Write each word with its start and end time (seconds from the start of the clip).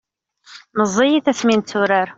meẓẓiyit 0.77 1.25
asmi 1.31 1.53
netturar 1.59 2.07